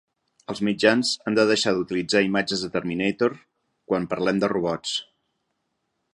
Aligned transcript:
Els 0.51 0.61
mitjans 0.67 1.11
han 1.29 1.37
de 1.39 1.45
deixar 1.51 1.73
d'utilitzar 1.75 2.23
imatges 2.29 2.65
de 2.65 2.71
Terminator 2.79 3.37
quan 3.93 4.09
parlem 4.15 4.43
de 4.47 4.51
robots. 4.57 4.97